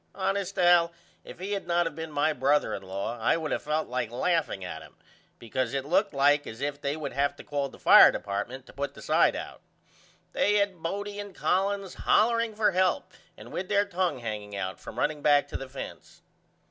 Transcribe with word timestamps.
Honest 0.15 0.57
Al 0.57 0.91
if 1.23 1.37
he 1.37 1.51
had 1.51 1.67
not 1.67 1.85
of 1.85 1.93
been 1.95 2.11
my 2.11 2.33
brother 2.33 2.73
in 2.73 2.81
law 2.81 3.19
I 3.19 3.37
would 3.37 3.51
of 3.51 3.61
felt 3.61 3.87
like 3.87 4.09
laughing 4.09 4.65
at 4.65 4.81
him 4.81 4.95
because 5.37 5.75
it 5.75 5.85
looked 5.85 6.11
like 6.11 6.47
as 6.47 6.59
if 6.59 6.81
they 6.81 6.97
would 6.97 7.13
have 7.13 7.35
to 7.35 7.43
call 7.43 7.69
the 7.69 7.77
fire 7.77 8.11
department 8.11 8.65
to 8.65 8.73
put 8.73 8.95
the 8.95 9.03
side 9.03 9.35
out. 9.35 9.61
They 10.31 10.55
had 10.55 10.81
Bodie 10.81 11.19
and 11.19 11.35
Collins 11.35 11.93
hollering 11.93 12.55
for 12.55 12.71
help 12.71 13.11
and 13.37 13.51
with 13.51 13.69
there 13.69 13.85
tongue 13.85 14.17
hanging 14.17 14.55
out 14.55 14.79
from 14.79 14.97
running 14.97 15.21
back 15.21 15.47
to 15.49 15.55
the 15.55 15.69
fence. 15.69 16.23